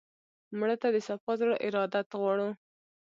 [0.59, 2.49] مړه ته د صفا زړه ارادت غواړو